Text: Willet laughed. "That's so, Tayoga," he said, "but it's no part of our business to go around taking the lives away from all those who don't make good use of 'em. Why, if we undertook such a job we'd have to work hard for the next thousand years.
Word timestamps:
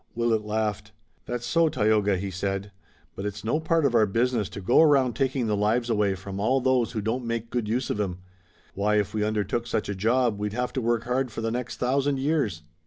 Willet 0.15 0.43
laughed. 0.43 0.93
"That's 1.27 1.45
so, 1.45 1.69
Tayoga," 1.69 2.17
he 2.17 2.31
said, 2.31 2.71
"but 3.15 3.23
it's 3.23 3.43
no 3.43 3.59
part 3.59 3.85
of 3.85 3.93
our 3.93 4.07
business 4.07 4.49
to 4.49 4.59
go 4.59 4.81
around 4.81 5.13
taking 5.13 5.45
the 5.45 5.55
lives 5.55 5.91
away 5.91 6.15
from 6.15 6.39
all 6.39 6.59
those 6.59 6.93
who 6.93 7.01
don't 7.01 7.23
make 7.23 7.51
good 7.51 7.67
use 7.67 7.91
of 7.91 8.01
'em. 8.01 8.17
Why, 8.73 8.95
if 8.95 9.13
we 9.13 9.23
undertook 9.23 9.67
such 9.67 9.89
a 9.89 9.93
job 9.95 10.39
we'd 10.39 10.53
have 10.53 10.73
to 10.73 10.81
work 10.81 11.03
hard 11.03 11.29
for 11.31 11.41
the 11.41 11.51
next 11.51 11.77
thousand 11.77 12.17
years. 12.17 12.63